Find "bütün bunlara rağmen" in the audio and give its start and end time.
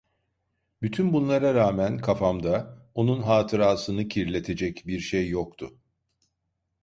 0.81-1.97